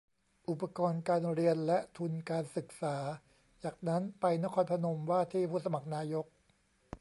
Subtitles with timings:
[0.49, 2.95] อุปกรณ์การเรียน และ ทุนการศึกษา
[3.63, 6.25] จากนั้นไปนครพนม ว่าที่ผู้สมัครนายก